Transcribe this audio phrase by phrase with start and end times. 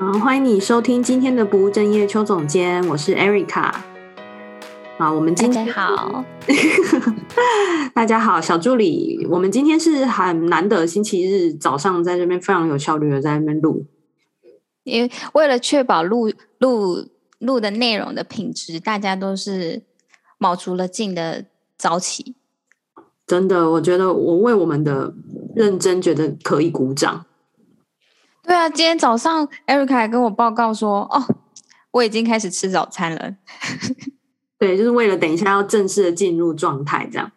[0.00, 3.74] 好，欢迎你收听今天的不务正业邱总监，我是 Erica。
[4.96, 6.24] 好，我们今天好，
[7.92, 13.86] 大家好，小助理，我们今天是很难得星期日早上在这边非常有效率的在那边录，
[14.84, 17.08] 因为为了确保录录
[17.40, 19.82] 录的内容的品质，大家都是
[20.38, 22.36] 卯足了劲的早起。
[23.26, 25.12] 真的，我觉得我为我们的
[25.56, 27.24] 认真觉得可以鼓掌。
[28.48, 31.22] 对啊，今天早上 Erica 还跟我报告说：“哦，
[31.90, 33.34] 我已经开始吃早餐了。
[34.58, 37.30] ”对，就是为了等一下要正式的进入状态这样。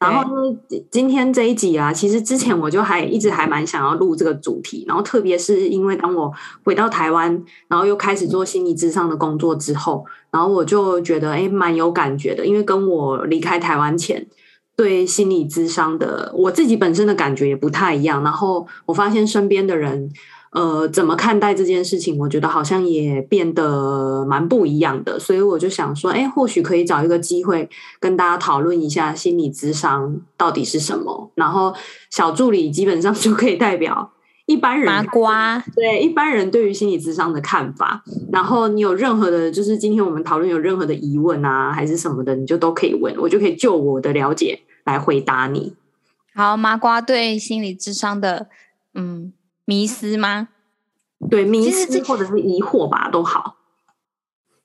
[0.00, 0.58] 然后呢，
[0.90, 4.84] 今天这一集啊，其实之前我就还一直还蛮想要录这个主题。
[4.88, 6.32] 然后特别是因为当我
[6.64, 12.44] 回到台湾，然后又开始做心理咨商的工作之后，然后我就觉得哎，蛮有感觉的。
[12.44, 14.26] 因为跟我离开台湾前，
[14.74, 18.24] 对心理咨商的我自己本身的感觉也不太一样。
[18.24, 20.10] 然后我发现身边的人。
[20.52, 22.16] 呃，怎么看待这件事情？
[22.18, 27.68] 我觉得好像也变得蛮不一样的，所以我就想说，哎，或许可以找一个机会
[28.00, 31.30] 跟大家讨论一下心理智商到底是什么。
[31.34, 31.74] 然后
[32.10, 34.12] 小助理基本上 就可以代表
[34.46, 38.02] 一般人，麻瓜，对一般人对于心理智商的看法。
[38.32, 45.74] 然后你有任何的，就是今天我们讨论有任何的疑问啊，还是什么的，你就都可以问，我就可以就我的了解来回答你。
[46.34, 48.46] 好，麻瓜对心理智商的，
[48.94, 49.34] 嗯。
[49.66, 50.48] 迷失吗？
[51.30, 53.56] 对，迷思或者是疑惑吧，都好。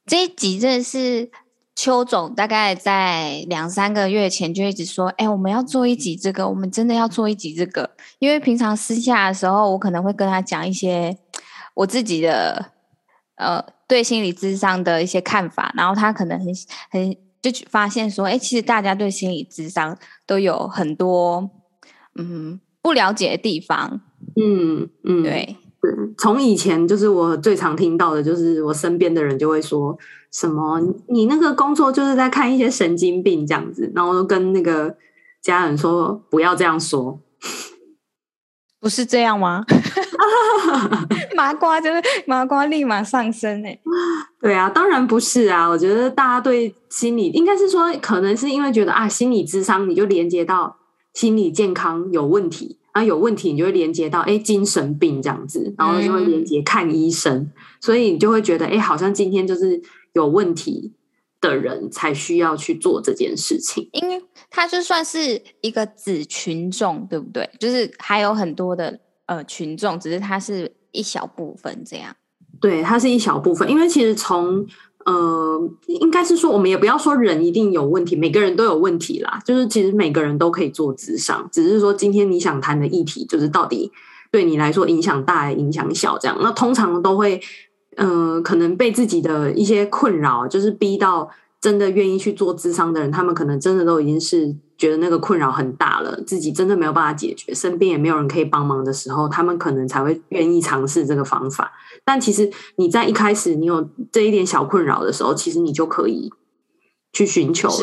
[0.06, 1.32] 这一集真的是
[1.76, 11.18] 邱总大概在两三个月前就一直说：“哎，我们要做一集这个，我们真的要做一集这个。”因为平常私下的时候，我可能会跟他讲一些
[11.74, 12.72] 我自己的
[13.36, 16.48] 呃对心理智商的一些看法，然后他可能很
[16.90, 21.50] 很就发现说：“哎，其实大家对心理智商都有很多
[22.16, 24.02] 嗯不了解的地方。”
[24.42, 25.58] 嗯嗯，对，
[26.18, 29.98] 从以前就是我最常听到的，就是我身边的人就会说
[30.32, 30.80] 什么，
[31.10, 34.96] 你那个工作就是在看一些神经病这样子，然后跟那个
[35.42, 37.20] 家人说不要这样说，
[38.80, 39.66] 不是这样吗？
[41.36, 43.80] 麻瓜就是麻瓜，立马上升哎！
[44.40, 50.78] 对啊，当然不是啊，我觉得大家对心理应该是说，可能是因为觉得啊，心理智商你就连接到
[51.14, 52.78] 心理健康有问题。
[52.92, 60.92] 啊，有问题你就会连接到哎，精神病这样子，然后就会连接看医生，嗯、所以你就会觉得哎，好像今天就是有问题
[61.40, 67.50] 的人才需要去做这件事情，因为它就算是一个子群众，对不对？
[67.58, 72.14] 就是还有很多的呃群众，只是它是一小部分这样。
[72.60, 74.68] 对，它是一小部分，因为其实从。
[75.06, 79.40] 呃，应该是说，我们也不要说人一定有问题，每个人都有问题啦。
[79.46, 83.92] 就是其实每个人都可以做智商，只是说今天你想谈的议题，就是到底
[84.32, 86.38] 对你来说影响大还影响小这样。
[86.42, 87.42] 那通常都会，
[87.96, 91.30] 呃，可能被自己的一些困扰，就是逼到
[91.60, 101.72] 真的愿意去做智商的人，他们可能真的都已经是觉得那个困扰很大了，自己真的没有办法解决，身边也没有人可以帮忙的时候，他们可能才会愿意尝试这个方法。
[102.04, 106.34] 但其实你在一开始你有这一点小困扰的时候，其实你就可以
[107.14, 107.76] 去寻求了。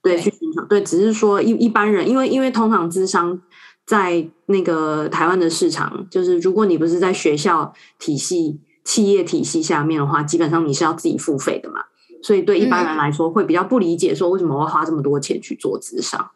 [0.00, 0.64] 对，去寻求。
[0.64, 3.38] 对，只是说一一般人，因为因为通常智商
[3.84, 11.84] 在那个台湾的市场，就是如果你不是在学校体系、企业体系下面的话，基本上你是要自己付费的嘛。
[12.22, 16.30] 所以对一般人来说，会比较不理解，说为什么我要花这么多钱去做咨商。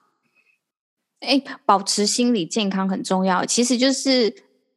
[1.20, 4.34] 哎，保持心理健康很重要，其实就是。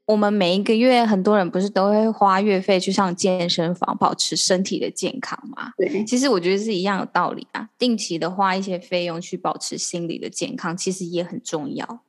[0.08, 5.72] 我们每一个月，很多人不是都会花月费去上健身房，保持身体的健康嘛？
[5.78, 7.68] 对，其实我觉得是一样的道理啊。
[7.80, 12.02] 定期的花一些费用去保持心理的健康，其实也很重要。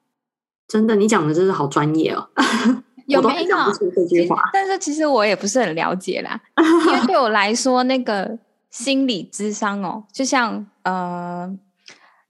[0.69, 2.29] 真的，你讲的真是好专业哦。
[3.09, 3.57] 有没有？
[4.53, 6.39] 但是其实我也不是很了解啦。
[6.89, 8.39] 因为对我来说，那个
[8.77, 11.59] 心理咨商哦，就像呃，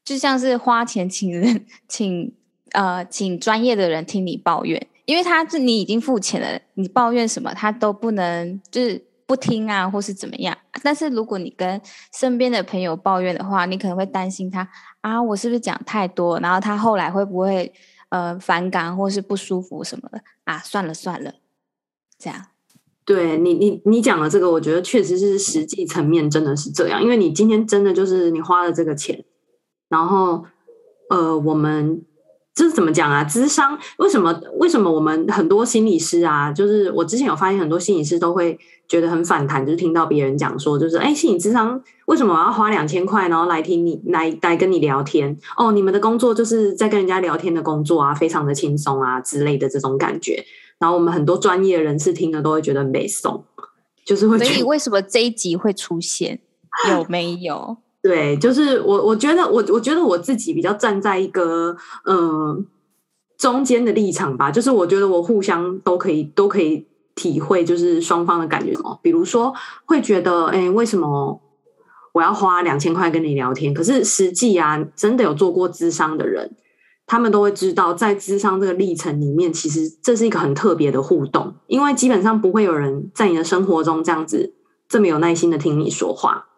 [0.05, 2.33] 就像是花钱请人， 请
[2.71, 4.87] 呃，请专业的人听你抱怨。
[5.07, 10.57] 因为他是你已经付钱了，你抱怨什么他都不能就是不听啊，或是怎么样。
[10.85, 11.81] 但是如果你跟
[12.13, 14.69] 身边的朋友抱怨的话，你可能会担心他
[15.01, 16.39] 啊，我是不是讲太多？
[16.39, 17.73] 然后他后来会不会
[18.11, 20.59] 呃反感或是不舒服什么的啊？
[20.61, 21.35] 算了算了，
[22.17, 22.47] 这样。
[23.07, 29.25] 对你你你讲的这个，我觉得确实是实际层面真的是这样，因为你今天真的就是你花了这个钱，
[29.89, 30.45] 然后
[31.09, 32.03] 呃我们。
[32.59, 33.23] 这是怎么讲啊？
[33.23, 34.35] 智商为什么？
[34.59, 38.59] 为什么我们很多心理师啊，就是我之前有发现很多心理师都会
[38.89, 45.37] 觉得很反弹，就是听到别人讲说，就是哎，心理智商为什么我要花两千块，然后来听你来来跟你聊天？
[45.59, 50.43] 哦，你们的工作就是在跟人家聊天的工作啊，非常的轻松啊之类的这种感觉。
[50.79, 53.45] 然后我们很多专业人士听了都会觉得没送，
[54.05, 54.39] 就是会。
[54.39, 56.41] 所以为什么这一集会出现？
[56.91, 57.77] 有没有？
[58.03, 62.65] 对，就是我，我觉得我，我觉得我自己比较站在一个嗯、呃、
[63.37, 66.87] 中间的立场吧，就是我觉得我互相都可以，都可以
[67.17, 68.97] 体会，就是双方的感觉哦。
[69.03, 69.53] 比如说
[69.87, 71.41] 会觉得，哎，为什么
[72.13, 73.75] 我要花两千块跟你聊天？
[73.75, 76.55] 可是实际啊，真的有做过咨商的人，
[77.07, 84.55] 他们都会知道，在智商这个历程里面，其实这是一个很特别的互动，因为基本上不会有人在你的生活中这样子
[84.89, 86.49] 这么有耐心的听你说话。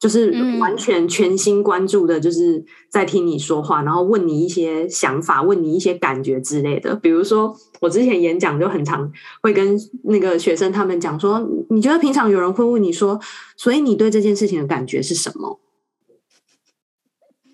[0.00, 6.96] 就是完全全心关注的，就是在听你说话，然后问你一些想法，问你一些感觉之类的。
[6.96, 9.12] 比如说，我之前演讲就很常
[9.42, 13.20] 会跟那个学生他们讲说，你觉得平常有人会问你说，
[13.56, 15.60] 所以你对这件事情的感觉是什么？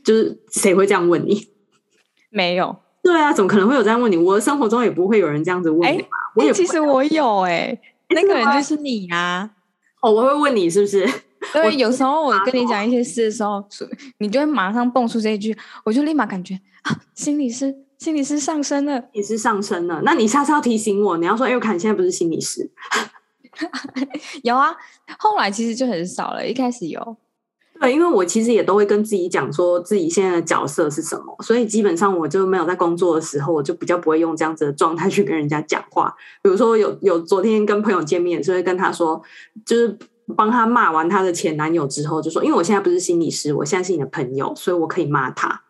[0.02, 1.48] 就是谁会这样问你？
[2.30, 2.76] 没有。
[3.02, 4.16] 对啊，怎么可能会有这样问你？
[4.16, 6.08] 我的生活中也不会有人这样子问你嘛。
[6.34, 7.78] 我也其实我有哎，
[8.10, 9.50] 那个人就是你啊。
[10.00, 11.08] 哦，我会问你是不是？
[11.52, 13.64] 对，有时候我跟你讲一些事的时候，
[14.18, 20.02] 你就会马上蹦出这一句，我就立马感觉啊，心理师，心理师上升了，也是上升了。
[20.04, 22.70] 那你下次要提醒我，你要说，哎，我看你现在不是心理师。
[24.42, 24.76] 有啊，
[25.18, 27.16] 后来其实就很少了，一开始有。
[27.80, 36.14] 对，因为我其实也都会跟自己讲，说自己现在的角色是什么，所以基本上我就没有在工作的时候，我就比较不会用这样子的状态去跟人家讲话。
[36.42, 39.22] 比如说有有昨天跟朋友见面，所以跟他说，
[39.64, 39.98] 就是。
[40.36, 45.62] 帮他骂完他的前男友之后，就说：“因为我现在不是心理师，我现在是你的朋友，所以我可以骂他。”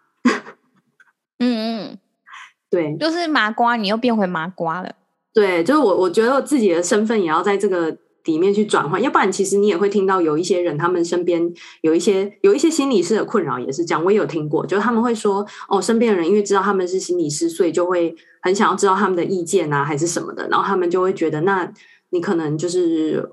[1.38, 1.99] 嗯嗯，
[2.69, 4.93] 对，就是麻瓜，你又变回麻瓜了。
[5.32, 14.05] 对，就是我，我觉得我自己的身份也要在这个里面去转换，要不然其实你也会听到有一些人，他们身边有一些有一些心理师的困扰也是这样。
[14.05, 21.73] 我也有听过，就是他们会说：“哦，身边的人因为知道他们是心理师，所以就会很想要知道他们的意见啊，还是什么的。”然后他们就会觉得，那
[22.11, 23.32] 你可能就是。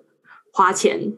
[0.58, 1.12] 花钱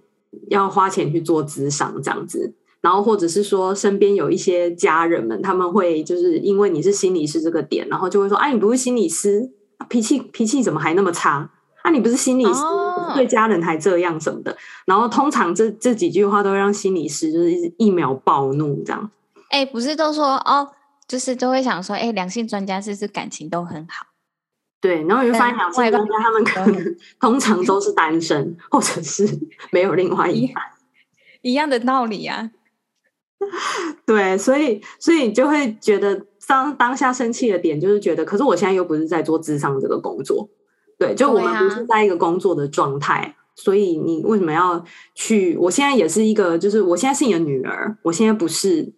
[0.49, 9.51] 要花钱去做咨商这样子，然后或者是说身边有一些家人们，他们会就是因为你是心理师这个点，然后就会说：“哎，你不是心理师，
[9.87, 11.51] 脾气脾气怎么还那么差？
[11.83, 12.59] 啊，你不是心理师，
[13.15, 14.55] 对家人还这样什么的。”
[14.85, 19.11] 然后通常这这几句话都会让心理师就是一秒暴怒这样。
[19.49, 20.69] 哎，不是都说哦，
[21.07, 24.07] 就是都会想说：“哎，良性专家是不是感情都很好？”
[24.79, 29.27] 对，然后你会发现良性专家他们可能通常都是单身，或者是
[29.71, 30.63] 没有另外一半，
[31.41, 32.51] 一样的道理呀、啊。
[34.05, 40.47] 对，所以所以你就会觉得当当下生气的点就是觉得，可是我现在又不是在做智商这个工作，
[40.97, 44.83] 对，就我们不是在一个工作的状态，所以你为什么要
[45.13, 45.55] 去？
[45.57, 48.93] 我现在也是一个，就是我现在是你的女儿，我现在不是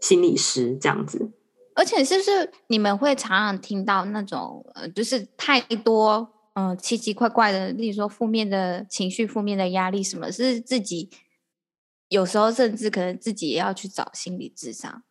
[0.00, 1.30] 心理师这样子。
[1.74, 11.08] 而且是不是你们会常常听到那种呃，就是太多嗯、呃、奇奇怪怪的，例如说负面的情绪、负面的压力，什么是自己
[12.08, 15.04] 有时候甚至可能自己也要去找心理智商？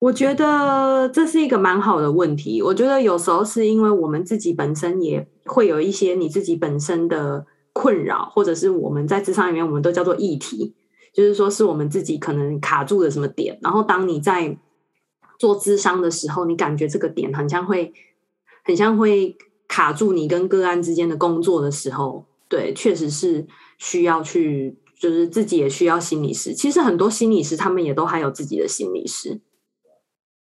[0.00, 2.62] 我觉得这是一个蛮好的问题。
[2.62, 10.74] 我觉得有时候是因为我们自己本身也会有一些你自己本身的困扰，或者是我们在咨商里面我们都叫做议题，
[11.12, 14.56] 就是说是我们自己可能卡住了什么点，然后当你在
[15.36, 17.92] 做咨商的时候，你感觉这个点很像会，
[18.64, 19.36] 很像会
[19.66, 26.54] 卡住你跟个案之间的工作的时候，对，确实是需要去，就是自己也需要心理师。
[26.54, 29.40] 其实很多心理师他们也都还有自己的心理师，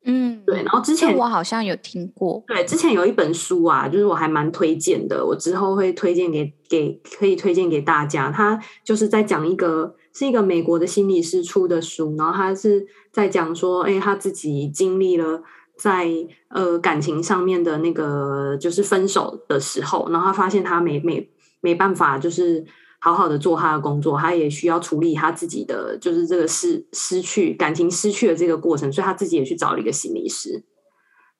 [0.07, 0.63] 嗯，对。
[0.63, 8.31] 然后之前我好像有听过，对，之前有一本书啊，就是我还蛮推荐的，我之后会推荐给给可以推荐给大家。
[8.31, 9.95] 他就是在讲一个。
[10.13, 15.43] 是一个美国的心理师出的书，然后他是在讲说，哎，他自己经历了
[15.77, 16.07] 在
[16.49, 21.29] 呃感情上面的那个就是分手的时候，然后他发现他没没
[21.61, 22.65] 没办法，就是
[23.07, 30.65] 好好的做他的工作，他也需要处理他自己的就是这个失失去感情失去的这个过程，所以他自己也去找了一个心理师，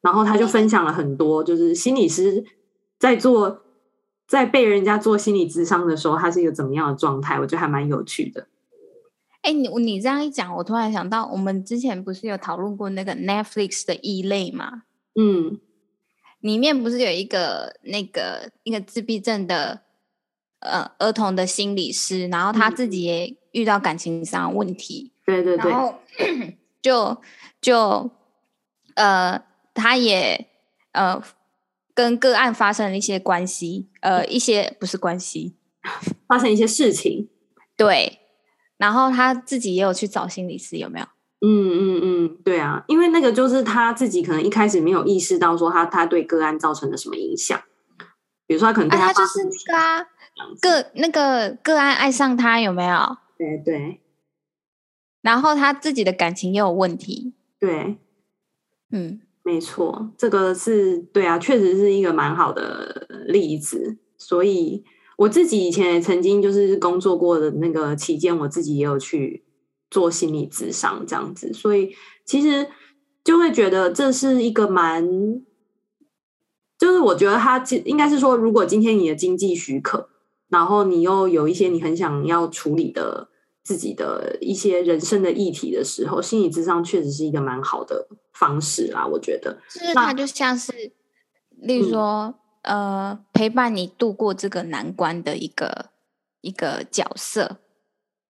[0.02, 2.46] 然后他就分享了很多，就是心理师
[2.98, 3.64] 在做
[4.26, 8.48] 在被人家做心理咨商的时候，他是一个怎么样的状态，我觉得还蛮有趣的。
[9.42, 14.84] 哎，你你这样一讲，我突然想到，我们之前不是有讨论过那个 Netflix 的异类吗？
[15.20, 15.60] 嗯，
[16.40, 19.82] 里面不是有一个那个一个自闭症的
[20.60, 25.96] 呃儿童的心理师，然后他自己也遇到感情上的问题，嗯、对对对，然后
[26.82, 27.18] 就
[27.62, 28.10] 就
[28.96, 29.42] 呃，
[29.74, 30.48] 他也
[30.94, 31.22] 呃
[31.94, 35.56] 跟个案发生了一些关系，呃，一些不是关系，
[36.28, 37.30] 发生一些事情，
[37.76, 38.20] 对。
[38.78, 41.06] 然后他自己也有去找心理师，有没有？
[41.42, 47.60] 嗯嗯嗯，嗯，对啊，因为那个就是他自己可能一开始没有意识到说他他对个案造成了什么影响，
[48.48, 50.08] 比如说他可能对他、就是那个、啊、
[50.60, 53.18] 个那个个案爱上他有没有？
[53.38, 54.02] 对对，
[55.22, 57.98] 然后他自己的感情也有问题，对，
[58.92, 64.84] 嗯，没错，这个是对啊，确实是一个蛮好的例子，所以
[65.18, 69.44] 我自己以前也曾经就是工作过的那个期间，我自己也有去。
[69.90, 72.68] 做心理咨商这样子，所以其实
[73.24, 75.02] 就会觉得这是一个蛮，
[76.78, 80.10] 就是我觉得他应该是说，如果今天你的经济许可，
[80.50, 83.30] 然后你又有一些你很想要处理的
[83.64, 89.06] 自己的一些人生的议题的时候，心理智商确实是一个蛮好的方式啦。
[89.06, 90.92] 我觉得，就是它就像是，
[91.58, 95.88] 例如说，嗯、呃，陪伴你度过这个难关的一个
[96.42, 97.58] 一个角色。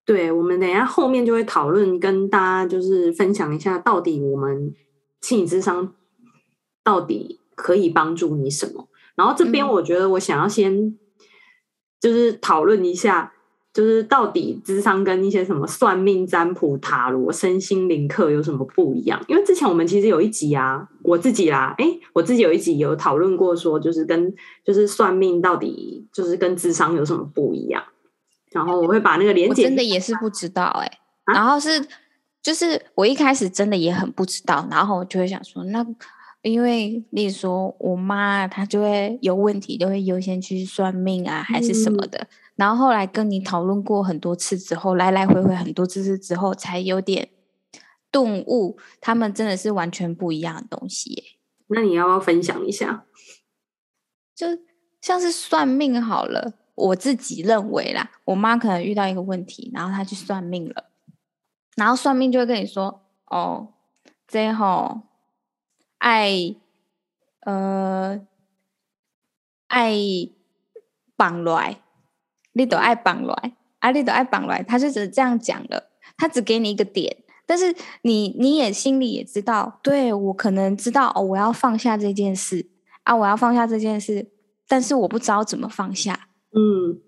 [0.05, 4.73] 对，我们等一下后面就会讨论，跟大家就是分享一下，到底我们
[5.19, 5.93] 心理智商
[6.81, 8.87] 到底可以帮助你什么。
[9.15, 10.95] 然后这边我觉得我想要先
[11.99, 13.33] 就是讨论一下，
[13.73, 19.19] 就是到底智商跟一些什么算命、占卜、塔罗、身心灵课有什么不一样？
[19.27, 24.31] 因为之前我们其实有一集啊，我自己啦，哎，我自己有一集有讨论过，说就是跟
[24.63, 27.83] 就是算命到底就是跟智商有什么不一样。
[28.51, 30.99] 然后我会把那个连结，真的也是不知道哎、欸。
[31.25, 31.85] 啊、然后是，
[32.41, 35.85] 就是我一开始真的也很不知道，然后我就会想说，那
[36.47, 42.19] 因为例如说我妈她就会有问题，就会优先去算命啊，还是什么的。
[42.19, 47.29] 嗯、然后后来跟你讨论过很多次之后，来来回回很多次之后，才有点
[48.09, 51.23] 顿悟，他们真的是完全不一样的东西、耶。
[51.67, 53.05] 那你要不要分享一下？
[54.35, 54.47] 就
[55.01, 56.53] 像是算命好了。
[56.75, 60.91] 我自己认为啦，我妈可能遇到一个问题，然后她去算命了，
[61.75, 63.69] 然后算命就会跟你说：“哦，
[64.27, 65.01] 这吼
[65.97, 66.55] 爱
[67.41, 68.19] 呃
[69.67, 69.95] 爱
[71.15, 71.81] 绑来，
[72.53, 82.69] 你都爱绑来，啊，你都爱绑来。”他就只是这样讲了，他只给你一个点，但是你你也心里也知道，对，我可能知道哦，我要放下这件事
[83.03, 84.31] 啊，我要放下这件事，
[84.67, 86.29] 但是我不知道怎么放下。
[86.51, 87.01] 嗯，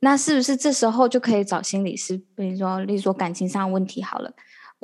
[0.00, 2.16] 那是不是这时候就可以找心理师？
[2.34, 4.32] 比如说，例如说感情上问题好了，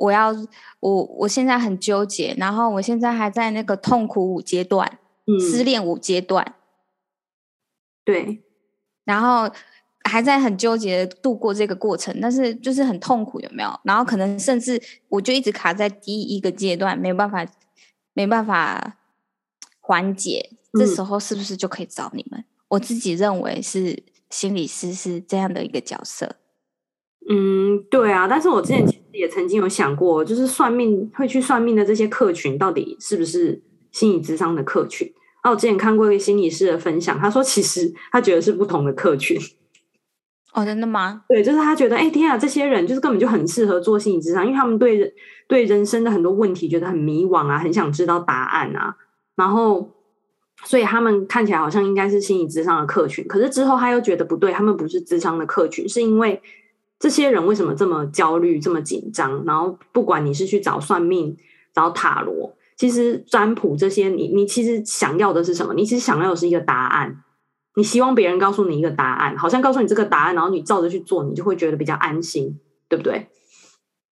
[0.01, 0.31] 我要
[0.79, 6.55] 我我现在很纠结，然后我现在还在那个痛苦五阶段，嗯，失恋五阶段，
[8.03, 8.43] 对，
[9.05, 9.53] 然后
[10.03, 13.79] 还在很纠结度过这个过程，但是就是很痛苦，有没有？
[13.83, 17.45] 然后可能甚至我就一直卡在第一个阶段，没有办法，
[18.13, 18.97] 没办法
[19.79, 22.39] 缓解，这时候是不是就可以找你们？
[22.39, 26.37] 嗯我自己认为是心理师是这样的一个角色。
[27.33, 33.61] 嗯，对啊，但是我之前其实也曾经有想过，就是算命会去算命的这些客群，到底是不是
[33.91, 35.09] 心理智商的客群？
[35.41, 39.39] 啊，我之前看过一个心理师的分享，他说其实他觉得是不同的客群。
[40.53, 41.23] 哦，真的吗？
[41.29, 45.09] 对，就是他觉得，哎，天啊，这些人就是根本就很适合做心理智商，因为他们对人
[45.47, 48.97] 对人生的很多问题觉得很迷惘啊，很想知道答案啊，
[49.35, 49.91] 然后。
[50.63, 56.39] 所以他们看起来好像应该是心理智商的客群，可是之后他又觉得不对，他们不是智商的客群，是因为
[57.01, 59.43] 这些人为什么这么焦虑、这么紧张？
[59.43, 61.35] 然后不管你是去找算命、
[61.73, 65.73] 找塔罗，其实占卜这些，你你其实想要的是什么？
[65.73, 67.23] 你其实想要的是一个答案，
[67.75, 73.27] 你希望别人告诉你一个答案，好像告诉你这个答案，然后你照着去做，你就会觉得比较安心，对不对？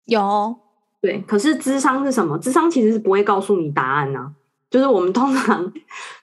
[0.05, 0.55] 有，
[1.01, 1.23] 对。
[1.25, 2.37] 可是智商是什么？
[2.37, 4.31] 智商其实是不会告诉你答案呢、啊。
[4.69, 5.71] 就是我们通常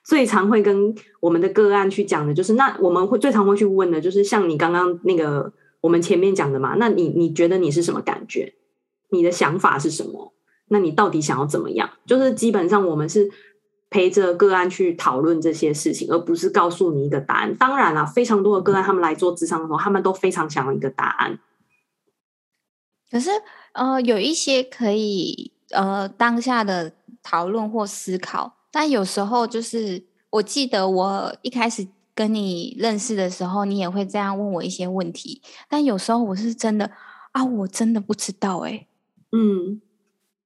[0.03, 5.51] 最常会跟我们的个案去讲的，就是那我们会最常会去问的，就是像你刚刚那个
[5.83, 8.55] 我们前面讲的嘛，那你你觉得你是什么感觉？
[9.11, 10.33] 你的想法是什么？
[10.69, 11.89] 那你到底想要怎么样？
[12.07, 13.29] 就是基本上我们是
[13.89, 17.55] 陪着个案去讨论这些事情，而不是告诉你一个答案。
[17.55, 21.39] 当然了，非常多的个案他们来做咨商的时候，他们都非常想要一个答案。
[23.11, 23.29] 可是
[23.73, 26.93] 呃，有一些可以呃当下的。
[27.25, 35.41] 讨论或思考，但有时候就是，我记得我一开始跟你认识的时候，你也会这样问我一些问题。
[35.67, 36.91] 但有时候我是真的
[37.31, 38.87] 啊，我真的不知道哎、欸，
[39.31, 39.81] 嗯，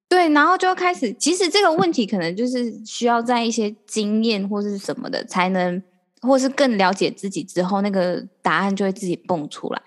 [0.08, 5.84] 对，然后就开始，其实这个问题可能就是需要在一些经验或是什么的才能，
[6.22, 9.82] 或是更了解自己之后，那个答案就会自己蹦出来。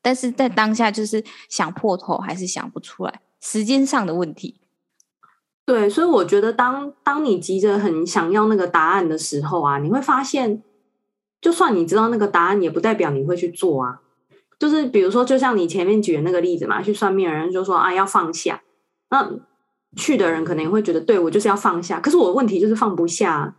[0.00, 4.60] 但是在当下就是想破头还是想不出来，时间上的问题。
[5.64, 10.62] 对，所以我觉得当当你急着很想要那个答案的时候啊，你会发现，
[11.44, 14.00] 就算你知道那个答案，也不代表你会去做啊。
[14.58, 18.62] 就是比如说，就像你前面举的那个例子嘛，去算命的人就说啊，要放下。
[19.10, 19.30] 那
[19.94, 23.54] 去的人可能也会觉得，对，我就是要放下，可是我的问题就是放不下，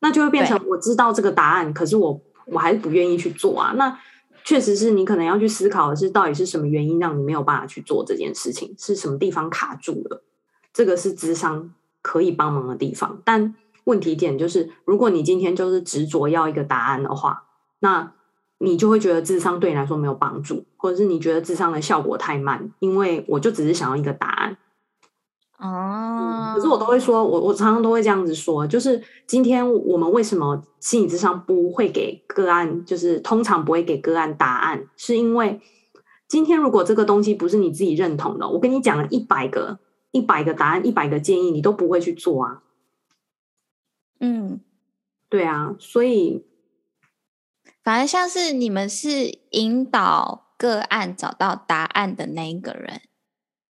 [0.00, 3.72] 那就会变成我知道这个答案，可是我我还是不愿意去做啊。
[3.74, 3.98] 那
[4.44, 10.22] 确实是你可能要去思考的是，到底是什么原因让你没有办法去做这件事情，是什么地方卡住了？
[10.74, 17.44] 这个是智商可以帮忙的地方，但问题点就是，如果你今天就是执着要一个答案的话，
[17.80, 18.12] 那
[18.58, 24.56] 你就会觉得智商对你来说没有帮助，或者是你觉得智商的效果太慢，因为我就只是想要一个答案。
[25.58, 35.60] 哦、嗯，可是我都会说，我我常常都会这样子说，就是今天我们为什么心理智商不会给个案，就是通常不会给个案答案，是因为
[36.28, 39.78] 今天如果这个东西不是你自己认同的，我跟你讲了一百个
[40.12, 42.62] 一百个答案，一百个建议，你都不会去做啊。
[44.20, 44.60] 嗯，
[45.28, 46.44] 对啊，所以
[47.82, 53.00] 反而像是你们是引导个案找到答案的那一个人。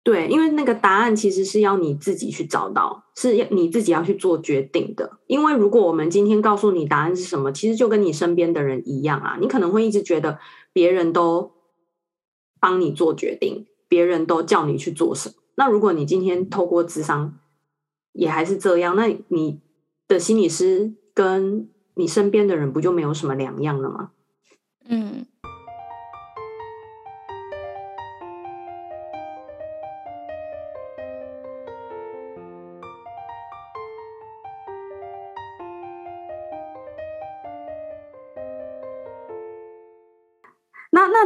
[0.03, 5.17] 对，因为那个答案其实是要你自己去找到，是要你自己要去做决定的。
[5.25, 10.37] 因为如果我们今天告诉你答案是什么，其实就跟你身边的人一样啊，你可能会一直觉得
[10.71, 11.53] 别人都
[12.59, 15.35] 帮你做决定，别人都叫你去做什么。
[15.55, 17.39] 那如果你今天透过智商
[18.11, 19.59] 也还是这样，那你
[20.07, 24.11] 的心理师跟你身边的人不就没有什么两样了吗？
[24.87, 25.25] 嗯。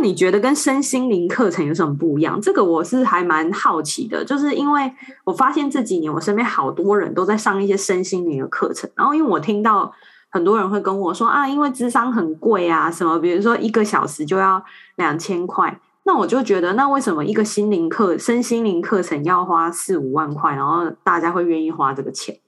[0.02, 2.40] 你觉得跟身心灵课程有什么不一样？
[2.42, 4.92] 这个我是还蛮好奇的，就是因为
[5.24, 9.92] 我发现这几年我身边好多人都在上一些身心灵的课程，然后因为我听到
[10.30, 14.64] 很多人会跟我说啊，因为智商很贵啊，什么比如说一个小时就要
[14.96, 22.40] 两千块，那我就觉得那为什么一个心灵课、身心灵课程要花四五万块，然后大家会愿意花这个钱？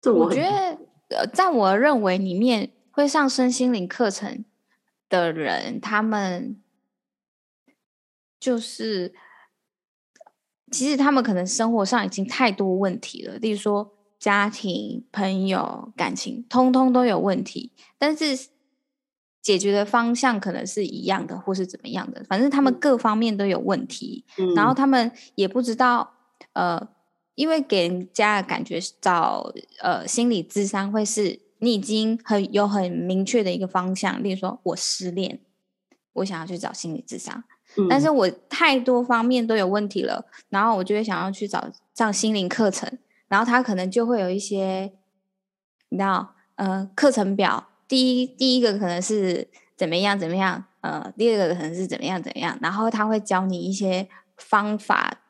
[0.00, 4.44] 这我，我觉得，呃，在我认为里面会上身心灵课程。
[5.12, 6.56] 的人，他们
[8.40, 9.12] 就是，
[10.70, 18.48] 其实他们可能生活上已经太多问题了，例如说家庭、朋友、感情，通通都有问题，但是
[19.42, 26.14] 解决的方向可能是一样的，或是怎么样的，反正他们各方面都有问题，嗯、然后他们也不知道，
[26.54, 26.88] 呃，
[27.34, 31.41] 因为给人家的感觉找呃心理智商会是。
[31.64, 35.38] 你已经很有很明确的一个方向，例如说我失恋，
[36.14, 37.44] 我想要去找心理智商，
[37.76, 42.98] 嗯，但是我太多方面都有问题了，然后我就会想要去找上心灵课程，
[43.28, 44.92] 然后他可能就会有一些，
[45.90, 49.46] 你知道，呃，课程表，第一第一个可能是
[49.76, 55.20] 怎么样怎么样，呃，第二个可能是怎么样怎么样，然后他会教你一些方法，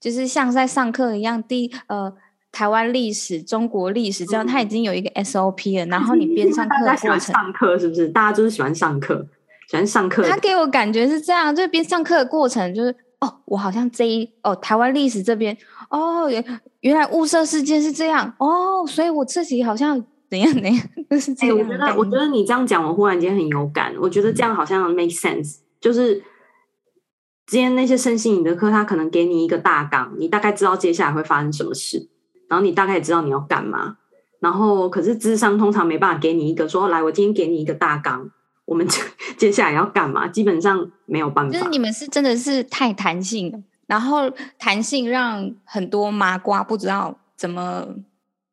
[0.00, 2.16] 就是像在上课一样，第呃。
[2.56, 5.84] 台湾历史、中国历史，这样他已经有一个 SOP 了。
[5.84, 8.08] 嗯、然后你边上课的过程，上课是不是？
[8.08, 9.26] 大家就是喜欢上课，
[9.68, 10.22] 喜欢上课。
[10.22, 15.54] 他给我感觉是这样，就是边上课的过程，就是哦，我好像这一哦，台湾历史这边
[15.90, 16.42] 哦，原
[16.80, 20.74] 原来雾社事件是这样哦，所以我自己好像怎样怎样，
[21.10, 21.62] 就是这样、欸。
[21.62, 23.94] 我觉得，我觉得你这样讲，我忽然间很有感。
[24.00, 26.22] 我觉得这样好像 make sense，就是
[27.46, 32.08] 今天那些身心灵的课，他可能给你一个大纲，你大概知道接下来会发生什么事。
[32.48, 33.96] 然后你大概也知道你要干嘛，
[34.38, 38.30] 然后可是智商通常没办法给你一个说，来，我今天给你一个大纲，
[38.64, 38.86] 我们
[39.36, 40.28] 接下来要干嘛？
[40.28, 41.52] 基本上没有办法。
[41.52, 47.86] 就是你们是真的是太弹性了，然后弹性让很多麻瓜不知道怎么。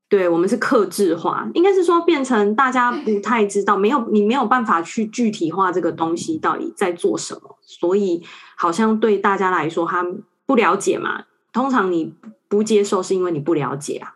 [0.10, 8.24] 对，我们是克制化，应该是说变成大家不太知道，没有你没有办法去具体化这个东西到底在做什么，所以
[8.56, 10.04] 好像对大家来说他
[10.46, 11.26] 不了解嘛。
[11.52, 12.16] 通常你。
[12.54, 14.13] 不接受是因为你不了解啊，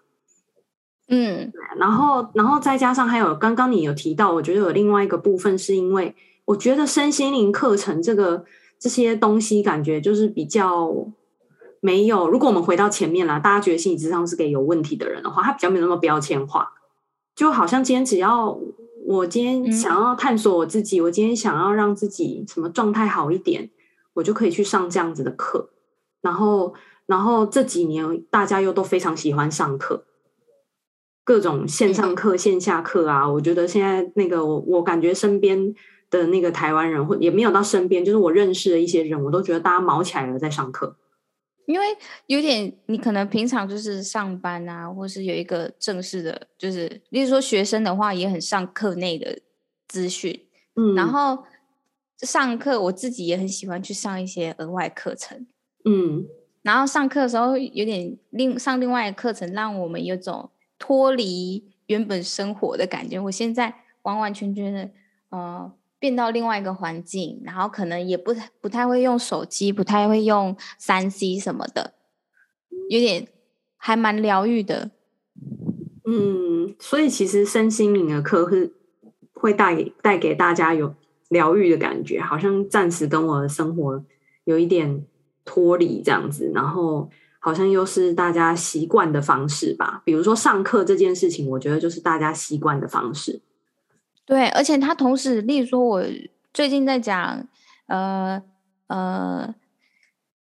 [1.08, 6.14] 嗯，然后，然后再加上还有刚刚你有提到，我觉得有另外一个部分是因为
[6.46, 8.46] 我觉得身心灵课程这个
[8.78, 10.94] 这些东西感觉就是比较
[11.80, 12.30] 没有。
[12.30, 16.74] 如果我们回到前面啦，大家觉得心理智商是给有问题的人的话，他比较没有那么标签化，
[17.36, 18.56] 就好像今天只要
[19.08, 23.72] 我今天想要探索我自己，嗯，我今天想要让自己什么状态好一点，
[24.14, 25.72] 我就可以去上这样子的课，
[26.22, 26.76] 然后。
[27.08, 30.06] 然后这几年大家又都非常喜欢上课，
[31.24, 33.28] 各种线上课、线下课啊。
[33.32, 35.74] 我觉得现在那个我，我感觉身边
[36.10, 40.98] 的那个台湾人，或也没有到身边，就是我认识的一些人，我都觉得大家毛起来了在上课。
[41.66, 41.86] 因为
[42.28, 49.40] 有点，你可能平常就是上班啊，或是有一个正式的，就是例如说学生的话，也很上课内的
[49.88, 50.46] 资讯。
[50.76, 51.44] 嗯，然后
[52.20, 55.48] 上课我自己也很喜欢去上一些额外课程。
[55.86, 56.26] 嗯。
[56.68, 63.18] 然后上课的时候有点另上另外一个课程，让我们有种脱离原本生活的感觉。
[63.18, 64.90] 我现在完完全全的
[65.30, 71.94] 呃变到另外一个环境，然后可能也不不太会用手机，不太会用三 C 什么的，
[72.90, 73.30] 有点
[73.78, 74.92] 还蛮疗愈的。
[76.04, 78.74] 嗯，所以其实身心灵的课是
[79.32, 80.94] 会带给带给大家有
[81.30, 84.04] 疗愈的感觉，好像暂时跟我的生活
[84.44, 85.06] 有一点
[85.48, 90.04] 脱离这样子，然后好像又是大家习惯的方式吧。
[90.06, 93.42] 比如说上课这件事情，我觉得就是大家习惯的方式。
[94.26, 96.04] 对，而且他同时，例如说，我
[96.54, 97.48] 最近在讲，
[97.88, 98.44] 呃
[98.88, 99.56] 呃。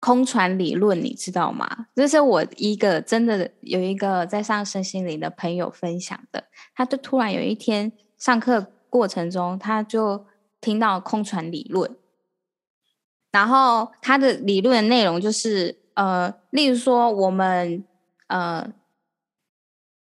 [0.05, 1.87] 空船理论你知道吗？
[1.95, 6.43] 这是我一个真的有一个在上身心灵的朋友分享的。
[6.75, 10.27] 他就突然有一天上课过程中，他就
[10.61, 11.89] 听到空船理论，
[13.33, 17.85] 然后它的理论的内容就是呃，例如说我们
[18.29, 18.73] 呃，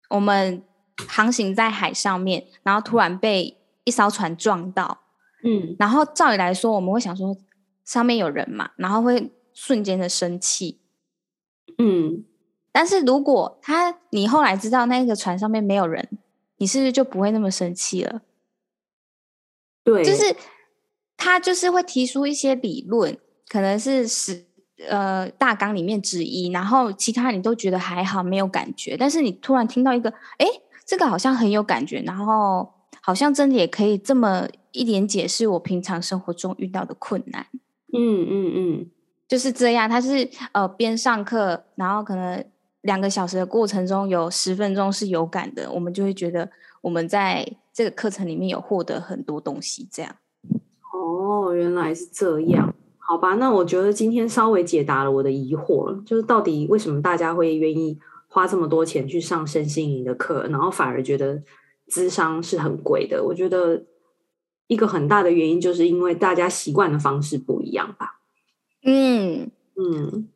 [0.10, 0.62] 我们
[1.08, 4.99] 航行在海上面，然后突然被一艘船撞到，
[5.43, 7.36] 嗯，然后照理来说我们会想说
[7.84, 9.32] 上面有人嘛，然后会。
[9.58, 10.82] 瞬间的生气，
[11.78, 12.25] 嗯，
[12.73, 16.10] 但是如果他你后来知道那个船上面没有人，
[16.58, 18.21] 你是不是就不会那么生气了？
[19.82, 20.36] 对，就是
[21.17, 24.45] 他就是会提出一些理论，可能是十
[24.88, 30.45] 呃大纲里面之一，然后其他你都觉得还好没有感觉，但是你突然听到一个，哎，
[30.86, 32.69] 这个好像很有感觉，然后
[33.01, 37.47] 好像真的也可以这么一点解释我平常生活中遇到的困难。
[37.93, 38.56] 嗯嗯嗯。
[38.56, 38.91] 嗯
[39.28, 42.45] 就是这样，他是呃边上课，然后可能
[42.82, 46.47] 两个小时的过程中有十分钟是有感的，我们就会觉得
[46.82, 49.89] 我们在这个课程里面有获得很多东西。
[49.91, 50.15] 这样
[50.95, 53.36] 哦，原来是这样，好吧？
[53.36, 61.41] 那我觉得今天稍微解答了我的疑惑了，就是到底为什么大家会愿意花这么多钱去上身心灵的课，然后反而觉得
[61.88, 63.23] 智商是很贵的？
[63.23, 63.84] 我觉得
[64.67, 68.21] 一个很大的原因就是因为大家习惯的方式不一样吧。
[68.84, 70.27] 嗯嗯，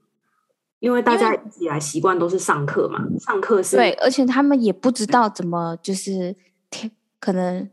[0.80, 6.36] 因为大家一直以来习惯都是上课嘛，上课是对，而且他们也不知道怎么就是
[6.70, 7.70] 调，可能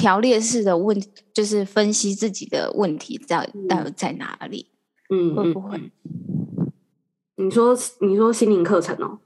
[0.00, 0.98] 条列式的问，
[1.34, 4.70] 就是分析自己的问题在到底在哪里，
[5.10, 5.92] 嗯，会不会？
[7.36, 9.18] 你说你说心灵课程哦，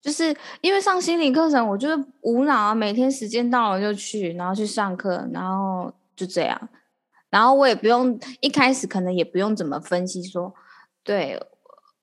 [0.00, 6.68] 就是因为上心灵课程，我就是无脑啊，每天时间到了就去，然后去上课，然后就这样。
[7.28, 10.54] 然后我也不用一开始可能也不用怎么分析说，
[11.02, 11.40] 对，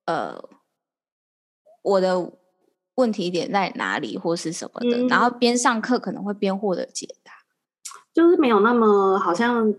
[0.06, 0.44] 呃，
[1.84, 2.34] 我的
[3.00, 4.98] 问题点在哪里或是什么的。
[4.98, 7.32] 嗯、然后边上课可能会边获得解答，
[8.14, 9.74] 就是没有那么好像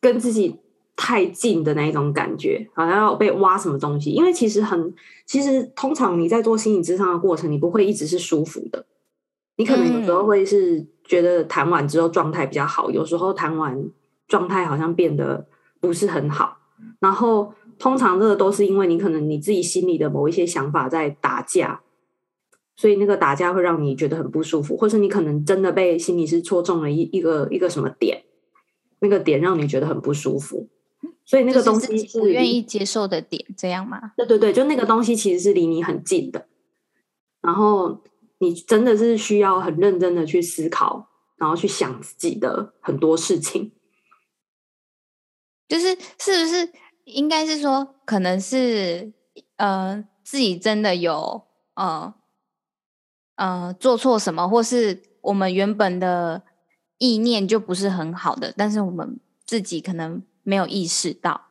[0.00, 0.56] 跟自己
[0.96, 4.10] 太近的那一种感觉，好像要被挖什么东西。
[4.10, 4.94] 因为其实很，
[5.26, 8.86] 其实通常你在做心理咨商的过程，你不会一直是舒服的，
[9.56, 13.88] 你可能有时候会是觉得谈完之后状态比较好，嗯、有时候谈完。
[14.28, 15.46] 状态好像变得
[15.78, 16.56] 不是很好，
[16.98, 21.80] 然后通常这个都是因为你可能你自己心里的某一些想法在打架，
[22.76, 28.22] 所以那个打架会让你觉得很不舒服，或是你可能真的被心理师戳中了一一个一个什么点，
[29.00, 30.68] 那个点让你觉得很不舒服，
[31.24, 34.12] 所以那个东西是不愿意接受的点，这样吗？
[34.16, 36.46] 对对对，就那个东西其实是离你很近的，
[37.40, 38.02] 然后
[38.38, 43.72] 你真的是需要很认真的去思考，然后去想自己的很多事情。
[45.68, 46.70] 就是是不是
[47.04, 49.12] 应该是说，可能是
[49.56, 51.42] 呃自己真的有
[51.74, 52.14] 呃
[53.36, 56.42] 呃做错什么，或是我们原本的
[56.98, 61.46] 意念就不是很好的，但是我们自己可能没有意识到。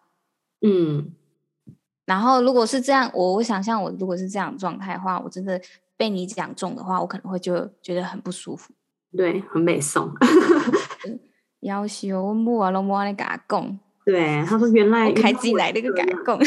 [0.62, 1.12] 嗯，
[2.06, 5.60] 然后如果是这样，我我想象我如果是这样状态的话，我真的
[5.98, 8.74] 被你讲中的话，我可能会就觉得很不舒服。
[9.16, 10.12] 对，很美颂。
[11.62, 13.80] 要求我母啊，拢无安尼甲我讲。
[14.06, 16.38] 对，他说原来开机来那个改供，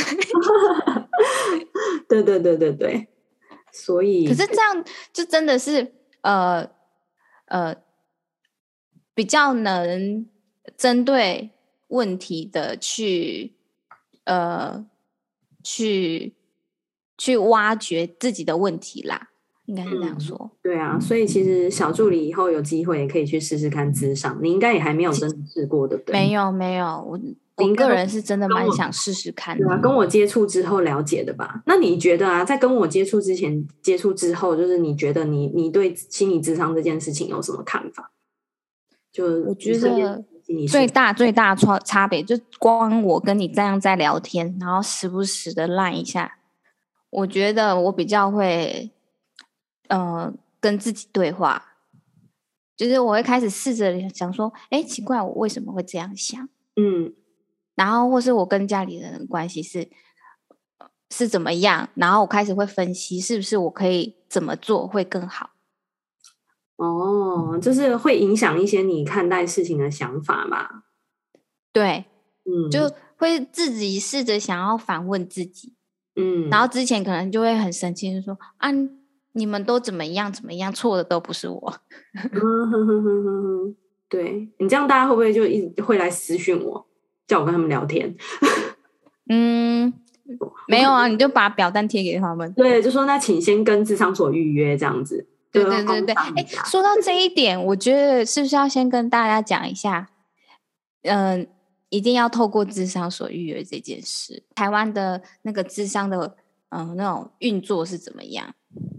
[2.08, 3.08] 对对对对对，
[3.78, 6.68] 所以可是这样就真的是呃
[7.46, 7.76] 呃
[9.14, 10.26] 比较能
[10.76, 11.50] 针对
[11.88, 13.54] 问题的去
[14.24, 14.84] 呃
[15.62, 16.34] 去
[17.16, 19.30] 去挖掘自己的问题啦，
[19.66, 20.36] 应该是这样说。
[20.36, 26.12] 嗯、对啊，所以其实小助理以后有机会也可以去试试看咨商，你应该也还没有真的试过，对不对？
[26.12, 27.18] 没有没有我。
[27.58, 31.62] 我个人是真的蛮想试试看的，对啊，跟我接触之后了解的吧？
[31.66, 38.12] 那你觉得啊，在跟我接触之前、接触之后，就是你觉得你你对心理智商这件事情有什么看法？
[39.10, 40.24] 就我觉得
[40.68, 46.38] 最大最大差差别，就光我跟你这样在聊天，然后时不时的赖一下，
[47.10, 48.92] 我觉得我比较会，
[49.88, 51.72] 呃，跟自己对话，
[52.76, 56.48] 就是我会开始试着想说，哎，奇怪，我为什么会这样想？
[56.76, 57.12] 嗯，
[57.78, 59.88] 然后或是我跟家里人的关系是
[61.10, 65.50] 是怎么样，然后我开始会分析，是不是我可以怎么做会更好。
[66.74, 70.82] 哦，就是会影响一些你看待事情的想法吧？
[71.72, 72.04] 对，
[72.44, 75.74] 嗯，就会自己试着想要反问自己，
[76.16, 78.70] 嗯，然后之前可能就会很生气，就说啊，
[79.32, 81.74] 你们都怎么样怎么样，错的都不是我。
[82.14, 83.76] 嗯哼哼哼哼哼，
[84.08, 86.87] 对，你这样，大家会不会就一直会来私讯我，
[87.28, 88.12] 叫我跟他们聊天？
[89.30, 89.92] 嗯，
[90.66, 95.28] 没有啊，你就把表单贴给他们，对，就说那请先跟智商所预约这样子。
[95.50, 100.10] 对对对对，哎，说到这一点，我觉得是不是要先跟大家讲一下，
[101.02, 101.46] 嗯、呃，
[101.88, 104.42] 一定要透过智商所预约这件事。
[104.54, 106.36] 台湾的那个智商的，
[106.68, 108.54] 嗯、呃，那种运作是怎么样？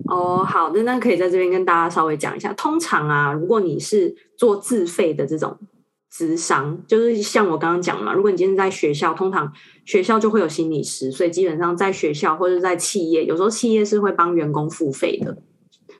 [0.05, 2.51] 哦，好那，那可以在这边跟大家稍微讲一下。
[2.53, 5.55] 通常啊，如果你是做自费的这种
[6.11, 9.51] 咨商，就是像我刚刚讲嘛，如果你今天在学校，通常
[9.85, 15.37] 学校就会有心理师，所以基本上在学校或者在企业，有时候企业是会帮员工付费的。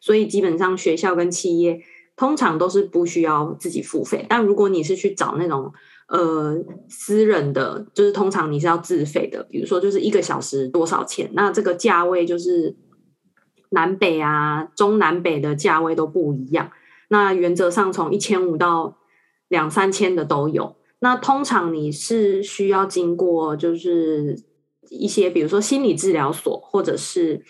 [0.01, 1.81] 所以基本上学校跟企业
[2.15, 5.71] 通常都是不需要自己付费，但如果你是去找那种
[6.07, 12.77] 呃私人的，就是通常你是要自费的，比如说就是一个小时多少钱，那这个价位就是
[13.71, 16.71] 南北啊、中南北的价位都不一样。
[17.09, 18.98] 那原则上从一千五到
[19.49, 20.77] 两三千的都有。
[20.99, 24.41] 那通常你是需要经过就是
[24.89, 27.43] 一些比如说心理治疗所或者是。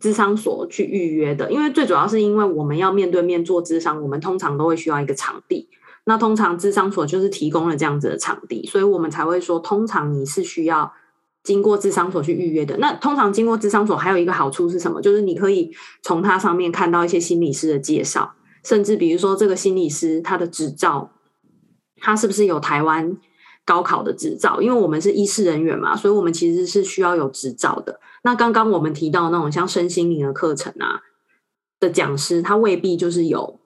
[0.00, 5.70] 智商所去预约的，因为最主要是因为我们要面对面做咨商，我们通常都会需要一个场地。
[6.04, 10.92] 那通常智商所就是提供了这样子的场地，所以我们才会说，通常你是需要
[11.42, 12.76] 经过智商所去预约的。
[12.76, 15.00] 那通常经过智商所还有一个好处是什么？
[15.00, 21.12] 就是你可以从它上面看到一些心理师的介绍，甚至比如说这个心理师他的执照，
[22.00, 23.16] 他是不是有台湾
[23.64, 24.60] 高考的执照？
[24.60, 28.00] 因为我们是医师人员嘛，所以我们其实是需要有执照的。
[28.22, 31.00] 那刚刚我们提到那种像身心灵的课程啊
[31.80, 33.58] 的讲师，他未必就是有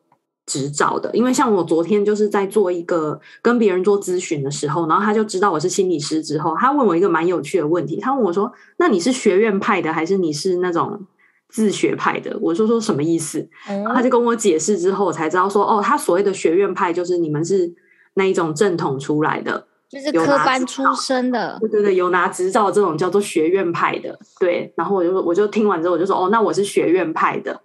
[0.47, 11.07] 执照的，因为像我昨天就是在做一个跟别人做咨询的时候，然后他就知道我是心理师之后，他问我一个蛮有趣的问题，他问我说：“那你是学院派的还是你是那种
[11.49, 13.49] 自学派的？”我说说什么意思？
[13.95, 17.73] 他就跟我解释之后，我才知道说哦，他所谓的学院派就是你们是
[18.19, 19.67] 那一种正统出来的。
[19.89, 24.71] 就是科班出身的，对对对，有拿执照这种叫做学院派的，对。
[24.77, 27.63] 然后我就我就听完之后，我就说哦，那我是学院派的。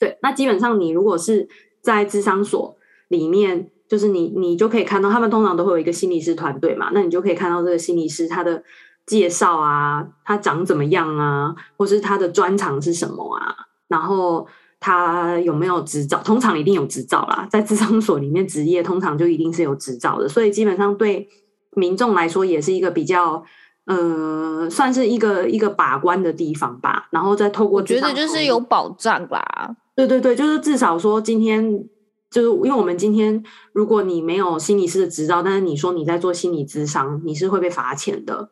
[0.00, 1.46] 对，那基本上你如果是
[1.82, 8.62] 在智商所里面，就是你你就可以看到，他们通常都会有一个心理师团队嘛，那你就可以看到这个心理师他的
[9.04, 13.54] 介绍啊，他长怎么样啊，或是他的专长是什么啊，
[13.88, 14.46] 然后。
[14.80, 16.22] 他有没有执照？
[16.22, 21.28] 通常一定有执照啦， 在智商所里面执业，通常就一定是有执照的，所以基本上对
[21.74, 23.42] 民众来说也是一个比较，
[23.86, 27.08] 呃，算是一个一个把关的地方吧。
[27.10, 29.76] 然后再透过，觉得就是有保障啦。
[29.96, 31.84] 对对对，就是至少说今天，
[32.30, 38.50] 就是因为我们今天，如果你没有心理师的执照，但是你说你在做心理咨商，你是会被罚钱的。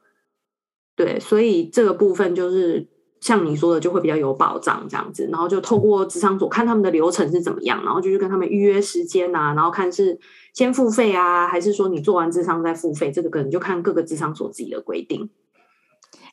[0.97, 2.89] 对，所以这个部分就是。
[3.21, 10.19] 像你说的，就会比较有保障这样子，然后就透过咨商所看他们的流程是怎么样，然后就去跟他们预约时间啊，然后看是
[10.53, 15.29] 先付费啊，还是说你做完智商再付费，这个可能就看各个咨商所自己的规定。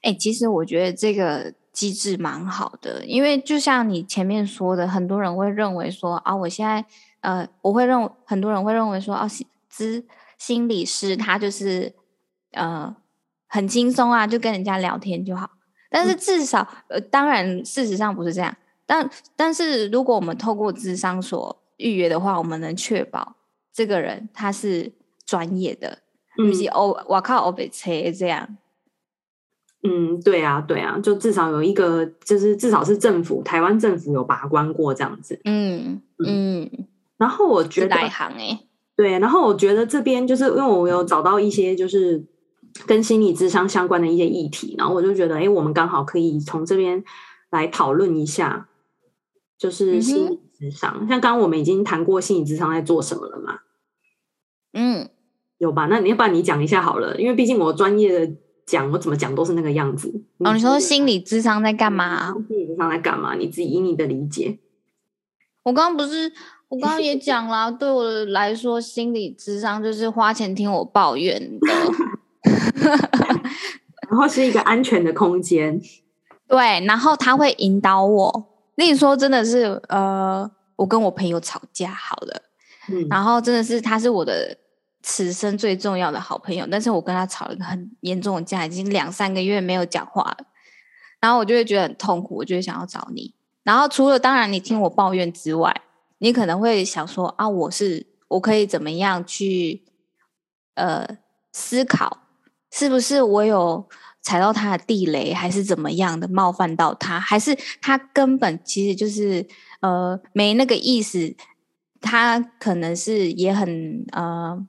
[0.01, 6.85] 哎、其实我觉得这个机制蛮好的，因为就像你前面说的，很多人会认为说啊，我现在
[7.21, 9.25] 呃，我会认很多人会认为说啊，
[9.71, 10.03] 咨
[10.37, 11.93] 心理师他就是
[12.51, 12.93] 呃
[13.47, 15.49] 很轻松啊，就跟人家聊天就好。
[15.93, 18.57] 但是至少，呃，当然，事实上不是这样。
[18.83, 23.35] 但但是，如果我们透过智商所预约的话，我们能确保
[23.71, 24.91] 这个人他是
[25.23, 25.99] 专业的，
[26.35, 28.57] 不是欧，我靠，我被车这样。
[29.83, 35.39] 嗯，对啊，对啊，就至少有一个，就是至少是政府，台湾政府有把关过这样子。
[35.43, 36.71] 嗯嗯。
[37.17, 37.95] 然后我觉得，
[38.95, 42.25] 对，然后我觉得这边就是因为我有找到一些就是。
[42.85, 47.03] 跟心理智商相关的一些议题，然后我就觉得，哎，我们刚好可以从这边
[47.49, 48.67] 来讨论一下，
[49.57, 50.97] 就是心理智商。
[51.01, 53.59] 嗯、像刚刚我们已经谈过心理智商在做什么了嘛？
[54.73, 55.09] 嗯，
[55.57, 55.85] 有吧？
[55.85, 60.23] 那你要不然你讲一下好了，因为毕竟我专业的讲，我怎么讲都是那个样子。
[60.39, 62.33] 哦，你说心理智商在干嘛？
[62.47, 63.35] 心理智商在干嘛？
[63.35, 64.59] 你自己以你的理解。
[65.63, 66.31] 我刚刚不是。
[66.69, 71.67] 我刚刚也 讲了，对我来说，心理智商就是花钱听我抱怨的，
[74.09, 75.81] 然后是一个安全的空间。
[76.47, 78.49] 对，然后他会引导我。
[78.75, 82.41] 例如说，真的是呃，我跟我朋友吵架好了，
[82.89, 84.57] 嗯，然后真的是他是我的
[85.01, 90.37] 此生最重要的好朋友，但是我跟他吵了一个很严重的架，已经两三个月没有讲话了，
[91.19, 93.33] 然后我就会觉得很痛苦，我就会想要找你。
[93.63, 95.81] 然后除了当然你听我抱怨之外，
[96.17, 99.83] 你可能会想说啊，我是我可以怎么样去
[100.73, 101.07] 呃
[101.51, 102.22] 思考，
[102.75, 103.87] 是不是我有
[104.23, 109.47] 踩到他的地雷，还是怎么样的冒犯到他，还是他根本其实就是
[109.81, 111.35] 呃没那个意思，
[112.01, 114.67] 他可能是也很呃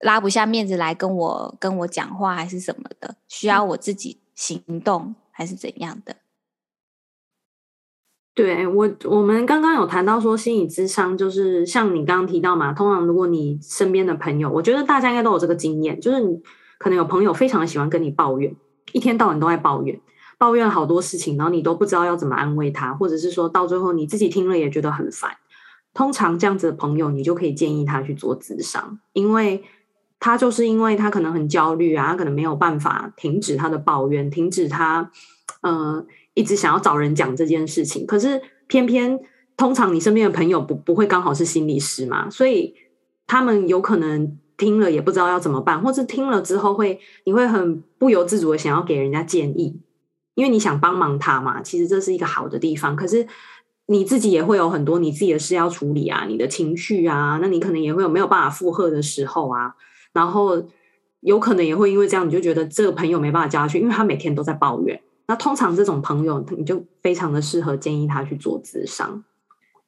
[0.00, 6.16] 拉不下面子来跟我跟我讲话，还是什么的，需要我自己行动，还是怎样的？
[8.34, 12.72] 对我，我们刚刚有谈到说，心理咨商就是像你刚刚提到嘛。
[12.72, 16.42] 通常如果你身边的朋友，我觉得大家应该都有这个经验，就是你
[16.78, 18.52] 可能有朋友非常喜欢跟你抱怨，
[18.90, 20.00] 一天到晚都在抱怨，
[20.36, 25.30] 抱怨好多事情，然后你都不知道要怎么安慰他，或者是说到最后你自己听了也觉得很烦。
[25.92, 29.62] 通常这样子的朋友，你就可以建议他去做咨商，因为
[30.18, 35.12] 他就是因为他可能很焦虑啊，他可能没有办法停止他的抱怨，停止他，
[35.60, 36.04] 呃。
[36.34, 39.18] 一直想要找人讲这件事情，可是偏偏
[39.56, 42.74] 通常你身边的朋友不不会刚好是心理师嘛，所以
[43.26, 49.80] 他们有可能听了也不知道要怎么办，或是听了之后会你会很不由自主的想要给人家建议，
[50.34, 53.26] 因为你想帮忙他嘛，其实这是一个好的地方，可是
[53.86, 59.74] 你自己也会有很多你自己的事要处理啊，你的情绪啊，那你可能也会有没有办法负荷的时候啊，
[60.12, 60.66] 然后
[61.20, 65.00] 有可能也会因为这样你就觉得这个朋友没办法加下去，因为他每天都在抱怨。
[65.26, 69.24] 那通常这种朋友，你就非常的适合建议他去做咨商。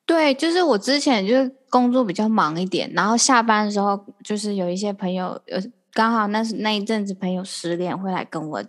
[0.06, 5.60] 对，就是我之前就是工作比较忙一点，然后下班的时候，就是有一些朋友，呃，
[5.92, 8.64] 刚好那是那一阵子朋友失恋，会来跟我，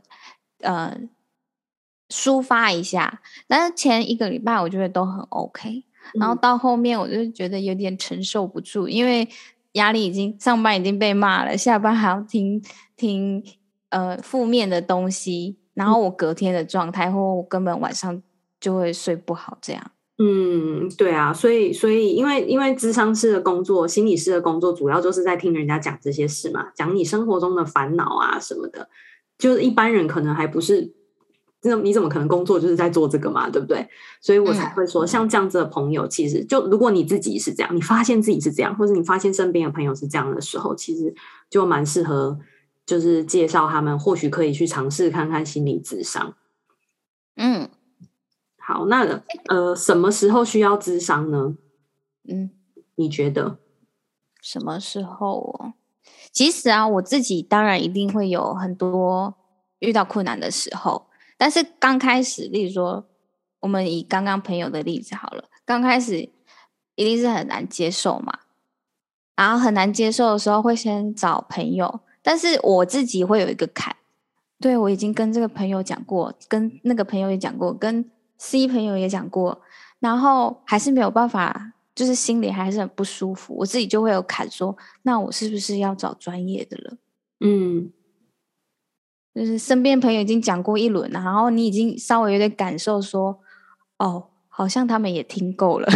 [0.61, 0.99] 呃，
[2.09, 3.21] 抒发一下。
[3.47, 5.83] 但是前一个礼拜我觉得都很 OK，
[6.15, 9.29] 然后到后面我就觉得有点承受不住，因为
[9.73, 12.61] 压力已经上班已经被骂了，下班还要听
[12.95, 13.43] 听
[13.89, 15.59] 呃负面的东西。
[15.77, 18.19] 然后我隔天的状态，或我根本晚上
[18.59, 19.91] 就会睡不好，这样。
[20.17, 28.89] 嗯，对啊，所以所以因为因为智商师的工作，心理师的工作，主要就是在听人家讲这些事嘛，讲你生活中的烦恼啊什么的。
[29.37, 30.91] 就是一般人可能还不是，
[31.61, 33.87] 那你怎么可能工作就是在做这个嘛，对不对？
[34.19, 41.13] 所以我才会说，像这样子的朋友，其实就如果你自己是这样，你发现自己是这样，或者你发现身边的朋友是这样的时候，其实
[41.51, 42.39] 就蛮适合。
[42.87, 46.35] 就是介绍他们，或许可以去尝试看看心理智商。
[47.35, 47.69] 嗯，
[48.57, 51.57] 好，那呃，什么时候需要智商呢？
[52.29, 52.49] 嗯，
[52.95, 53.59] 你觉得
[54.41, 55.73] 什么时候哦？
[56.31, 59.35] 其实啊，我自己当然一定会有很多
[59.79, 63.05] 遇到困难的时候，但是刚开始，例如说，
[63.59, 66.29] 我们以刚刚朋友的例子好了，刚开始
[66.95, 68.39] 一定是很难接受嘛，
[69.35, 71.99] 然后很难接受的时候，会先找朋友。
[72.27, 73.95] 但是我自己会有一个坎，
[74.59, 78.03] 对，我已经跟这个朋友讲过，跟那个朋友也讲过，跟
[78.37, 79.61] C 朋友也讲过，
[80.01, 83.55] 然后还是没有办法，就是心里还是很不舒服。
[83.59, 86.97] 我自己就会有坎，说那我是不是要找专业的了？
[87.39, 87.93] 嗯，
[89.33, 93.39] 就是身边朋友已经讲过一轮了，然后你已经稍微有点感受说，
[93.99, 95.87] 哦，好像他们也听够了。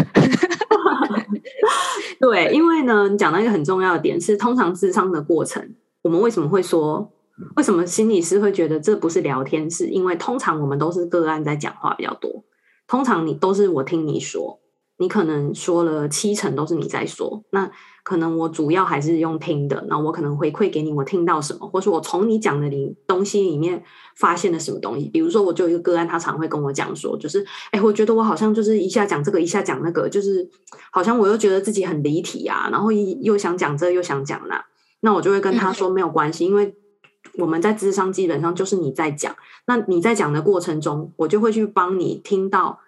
[2.21, 5.75] 对，因为呢，你讲到一个很重要的点是，通常智商的过程。
[6.01, 7.11] 我们为什么会说，
[7.55, 9.69] 为什么心理师会觉得这不是聊天？
[9.69, 12.43] 是因为通常我们都是个案在讲话比较多。
[12.87, 14.59] 通常你都是我听你说，
[14.97, 17.71] 你可能说了七成都是你在说，那
[18.03, 19.85] 可能我主要还是用听的。
[19.87, 23.81] 那我可能回馈给你，我听到什么，或是我从你讲的里东西里面
[24.17, 25.07] 发现了什么东西。
[25.07, 30.49] 比如说，我就有一个个案，他常会跟我讲说，就是哎，我觉得我好像就是一下讲这个，一下讲那个，就是
[30.91, 34.65] 好像我又觉得自己很离题啊，然后又想讲这，又想讲那。
[35.01, 36.75] 那我就会跟他说没有关系，因为
[37.37, 39.35] 我们在智商基本上就是你在讲，
[39.65, 42.79] 那你在讲的过程中，我就会去帮你听到，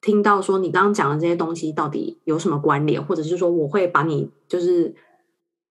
[0.00, 4.94] 听到说你刚刚讲的这些东西到底有什么关联，或者是说我会把你就是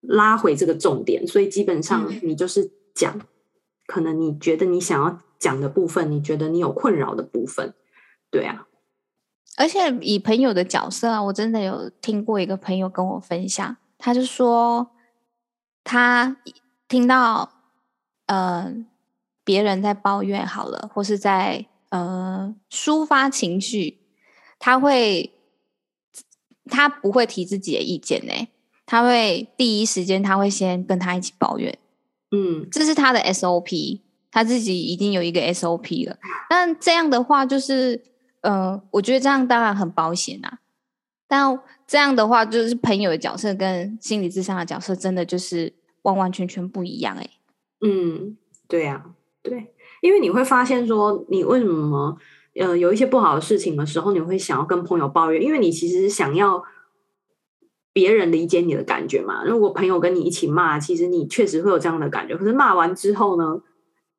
[0.01, 3.21] 拉回这个重点，所以基本上你就是讲，
[3.87, 7.75] 可能你觉得你想要讲的部分，你觉得你有困扰的部分，
[8.31, 8.67] 对啊，
[9.57, 14.91] 而且以朋友的角色啊，我真的有听过一个朋友跟我分享，他就说。
[15.89, 16.37] 他
[16.89, 17.49] 听到
[18.27, 18.75] 呃
[19.45, 24.01] 别人在抱怨好了，或是在呃抒发情绪，
[24.59, 25.31] 他会
[26.69, 28.49] 他不会提自己的意见呢，
[28.85, 31.79] 他会第一时间他会先跟他一起抱怨，
[32.33, 34.01] 嗯，这是他的 SOP，
[34.33, 36.19] 他自己已经有一个 SOP 了。
[36.51, 38.03] 但这样的话，就是
[38.41, 40.59] 呃，我觉得这样当然很保险啊。
[41.29, 45.73] 但这样的话，就是朋友的角色跟心理智商的角色，真的就是
[46.03, 47.31] 完完全全不一样哎。
[47.81, 48.37] 嗯，
[48.69, 49.11] 对呀、啊，
[49.43, 52.17] 对，因为你会发现说，你为什么
[52.55, 56.63] 呃有一些不好的事情的时候，你会想要跟朋友抱怨，因为你其实想要
[57.93, 59.45] 别人理解你的感觉嘛。
[59.45, 62.37] 如果朋友跟你一起骂，其实你确实会有这样的感觉。
[62.37, 63.61] 可是骂完之后呢，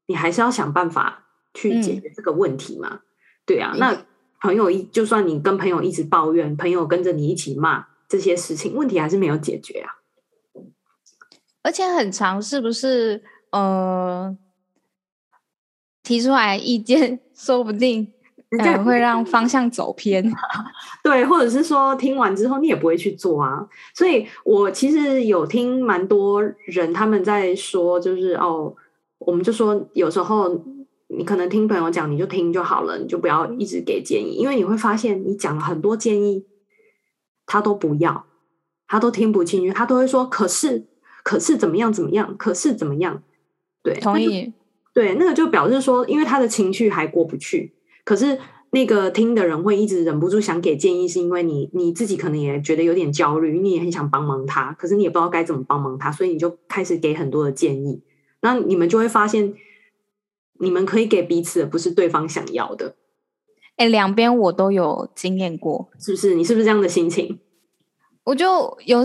[0.08, 2.90] 你还是要想办法去解决这个问题嘛。
[2.92, 3.02] 嗯、
[3.46, 4.06] 对啊，那。
[4.42, 9.96] 朋友一，就算你跟朋友一直抱怨，朋友跟着你一起骂这些事情，问题还是没有解决啊。
[11.64, 13.24] 而且很长，是不是？
[13.52, 14.38] 呃，
[16.04, 18.12] 提出来意见，说不定
[18.60, 20.32] 呃会让方向走偏。
[21.04, 23.68] 对，或者是说听完之后你也不会去做啊。
[23.96, 28.76] 所以我其实有听蛮多人他们在说，就是哦，
[29.18, 30.64] 我们就说有时候。
[31.10, 36.46] 你可能听朋友讲，你就听就好了，你就不要一直给建议，因为你会发现你讲了很多建议，
[37.46, 38.26] 他都不要，
[38.88, 40.86] 他都听不进去，他都会说“可是，
[41.24, 43.24] 可是怎么样怎么样，可是怎么样”，
[43.82, 44.54] 对，同意，
[44.94, 48.38] 对，那个就表示说，因为他的情绪还过不去，可是
[48.72, 58.02] 那个听的人会一直忍不住想给建议，是因为你你自己可能也觉得有点焦虑，你也很想帮忙他，可是你也不知道该怎么帮忙他，所以你就开始给很多的建议，
[58.42, 59.54] 那你们就会发现。
[60.60, 62.96] 你们可以给彼此的不是对方想要的，
[63.78, 66.34] 哎、欸，两边我都有经验过，是不是？
[66.34, 67.40] 你是不是这样的心情？
[68.24, 69.02] 我就有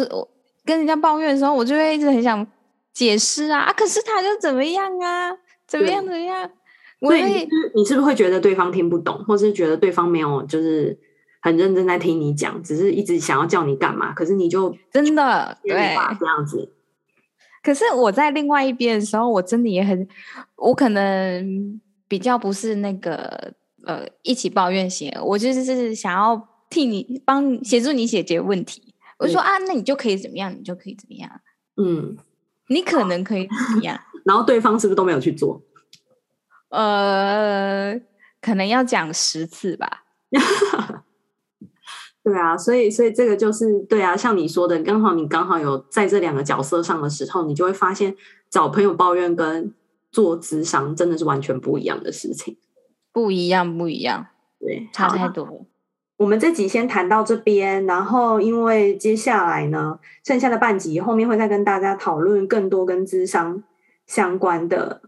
[0.65, 2.47] 跟人家抱怨的时候，我就会一直很想
[2.93, 5.37] 解释啊，啊，可是他就怎么样啊，
[5.67, 6.51] 怎么样怎么样？
[7.01, 10.99] 所以你，你是不是会觉得对方听不懂，或是觉得对方没有就是
[11.41, 14.13] 很认真在听你讲，只是一直想要叫你干嘛？
[14.13, 15.71] 可是你就真的对
[16.19, 16.73] 这样子。
[17.63, 20.07] 可是我在另外一边的时候，我真的也很，
[20.57, 23.53] 我可能比较不是那个
[23.87, 28.95] 呃一起抱怨型，我就是想要替你帮协助你解决问题。
[29.19, 31.31] 我就说啊，那你就可以怎么样，你就可以怎么样。
[31.77, 32.17] 嗯，
[32.69, 33.99] 你可能可以怎么样？
[34.27, 35.63] 然后对方是不是都没有去做？
[36.71, 37.95] 呃，
[38.41, 40.05] 可能要讲十次吧。
[42.25, 48.15] 对啊，所以所以这个就是对啊，像你说的，刚好你刚好有在这两个角色上的时候，你就会发现
[48.49, 49.75] 找朋友抱怨跟
[50.13, 52.57] 做智商真的是完全不一样的事情，
[53.13, 54.29] 不一样，不一样，
[54.61, 55.67] 对，差太多。
[56.19, 63.65] 我们这集先谈到这边，然后因为接下来呢，剩下的半集后面会再跟大家讨论更多跟智商
[64.07, 65.03] 相关的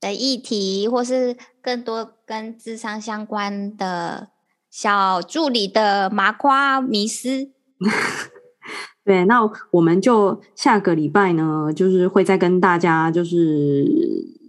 [0.00, 4.30] 的议题，或是更多跟智商相关的。
[4.72, 7.50] 小助理的麻瓜迷思，
[9.04, 14.41] 对，那我们就下个礼拜呢，就是会再跟大家就是。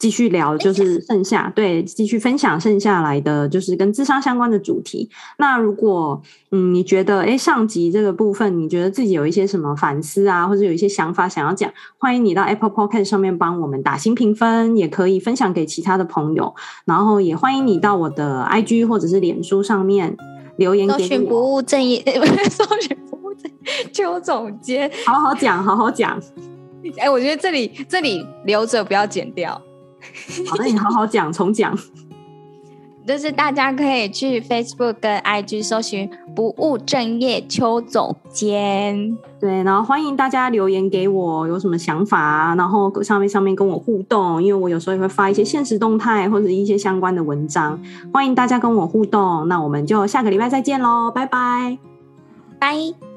[0.00, 5.10] 继续聊，就是剩下对，继续分享剩下来的就是跟智商相关的主题。
[5.36, 6.20] 那如果
[6.52, 16.54] 嗯，你觉得诶上集这个部分，你觉得自己有一些什么反思啊，或者有一些想法想要讲，欢迎你到 Apple Podcast 上面帮我们打新评分，也可以分享给其他的朋友。
[16.86, 20.16] 然后也欢迎你到我的 IG 或者是脸书上面
[20.56, 20.98] 留言给我。
[20.98, 22.02] 搜寻不务正业，
[22.48, 26.18] 搜寻不务正业邱总监，好好讲，好好讲。
[26.96, 29.60] 哎，我觉得这里这里留着，不要剪掉。
[30.48, 31.76] 好，那你好好讲，重讲。
[33.06, 47.80] 就是大家可以去 Facebook 跟 IG 搜寻“不务正业邱总监”，对，然后欢迎大家留言给我，有什么想法啊，然后上面上面跟我互动，因为我有时候也会发一些现实动态或者一些相关的文章，
[48.12, 49.48] 欢迎大家跟我互动。
[49.48, 51.78] 那我们就下个礼拜再见喽，拜拜，
[52.60, 53.09] 拜。